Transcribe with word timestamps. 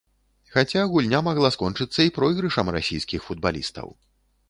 Хаця 0.55 0.85
гульня 0.93 1.19
магла 1.27 1.53
скончыцца 1.57 2.01
і 2.09 2.13
пройгрышам 2.17 2.75
расійскіх 2.79 3.21
футбалістаў. 3.31 3.99